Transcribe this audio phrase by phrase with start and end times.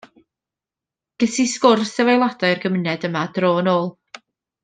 [1.23, 3.87] Ges i sgwrs efo aelodau o'r gymuned yma dro yn ôl.